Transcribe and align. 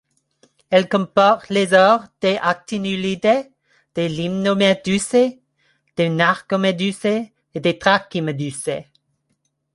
Elle 0.71 0.89
comporte 0.89 1.49
les 1.51 1.75
ordres 1.75 2.07
des 2.21 2.39
Actinulidae, 2.41 3.47
des 3.93 4.09
Limnomedusae, 4.09 5.39
des 5.95 6.09
Narcomedusae 6.09 7.31
et 7.53 7.59
des 7.59 7.77
Trachymedusae. 7.77 8.87